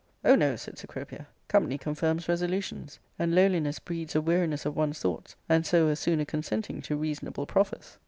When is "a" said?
4.15-4.19, 5.89-5.95